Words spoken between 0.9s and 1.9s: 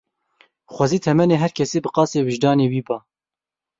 temenê her kesî bi